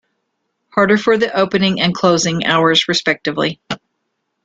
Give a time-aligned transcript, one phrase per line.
[0.71, 3.59] Harder for the opening and closing hours respectively.